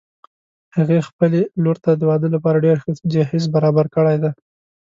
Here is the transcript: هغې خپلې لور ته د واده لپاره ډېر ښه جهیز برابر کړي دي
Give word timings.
هغې 0.75 0.99
خپلې 1.09 1.41
لور 1.63 1.77
ته 1.83 1.91
د 1.95 2.01
واده 2.09 2.27
لپاره 2.35 2.63
ډېر 2.65 2.77
ښه 2.83 2.91
جهیز 3.13 3.45
برابر 3.55 3.85
کړي 3.95 4.15
دي 4.23 4.31